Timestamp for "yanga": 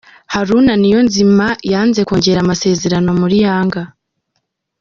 3.45-3.81